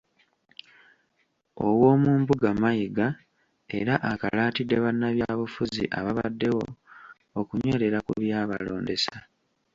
Owoomumbuga 1.67 2.47
Mayiga 2.61 3.07
era 3.79 3.93
akalaatidde 4.11 4.75
bannabyabufuzi 4.83 5.83
ababaddewo 5.99 6.65
okunywerera 7.39 7.99
ku 8.05 8.11
byabalondesa. 8.21 9.15